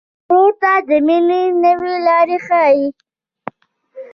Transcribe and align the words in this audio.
ورور 0.29 0.51
ته 0.61 0.73
د 0.89 0.91
مینې 1.07 1.41
نوې 1.63 1.93
لاره 2.05 2.37
ښيي. 2.45 2.85